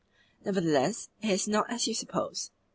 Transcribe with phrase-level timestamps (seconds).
[0.43, 2.49] "Nevertheless, it is not as you suppose.